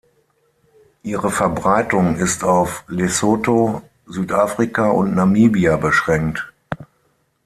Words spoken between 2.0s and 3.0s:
ist auf